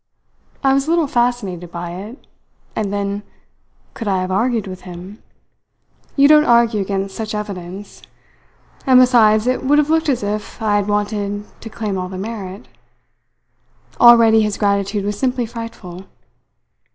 I 0.63 0.73
was 0.73 0.87
a 0.87 0.89
little 0.89 1.05
fascinated 1.05 1.71
by 1.71 1.91
it 1.91 2.25
and 2.75 2.91
then, 2.91 3.21
could 3.93 4.07
I 4.07 4.21
have 4.21 4.31
argued 4.31 4.65
with 4.65 4.81
him? 4.81 5.21
You 6.15 6.27
don't 6.27 6.43
argue 6.45 6.81
against 6.81 7.15
such 7.15 7.35
evidence, 7.35 8.01
and 8.87 8.99
besides 8.99 9.45
it 9.45 9.63
would 9.63 9.77
have 9.77 9.91
looked 9.91 10.09
as 10.09 10.23
if 10.23 10.59
I 10.59 10.77
had 10.77 10.87
wanted 10.87 11.45
to 11.61 11.69
claim 11.69 11.99
all 11.99 12.09
the 12.09 12.17
merit. 12.17 12.67
Already 13.99 14.41
his 14.41 14.57
gratitude 14.57 15.05
was 15.05 15.19
simply 15.19 15.45
frightful. 15.45 16.05